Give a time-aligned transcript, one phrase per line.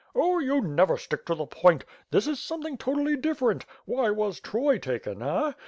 [0.15, 1.85] "Oh, you never stick to the point.
[2.09, 3.67] This is something totally different.
[3.85, 5.21] Why was Troy taken?
[5.21, 5.51] Eh?